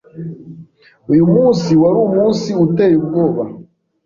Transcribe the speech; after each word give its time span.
Uyu 1.11 1.25
munsi 1.33 1.71
wari 1.81 1.97
umunsi 2.07 2.49
uteye 2.65 2.95
ubwoba. 3.01 3.43